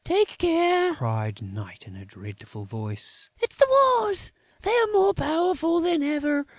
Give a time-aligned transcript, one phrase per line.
[0.03, 3.29] "Take care!" cried Night, in a dreadful voice.
[3.39, 4.31] "It's the Wars!
[4.63, 6.47] They are more powerful than ever!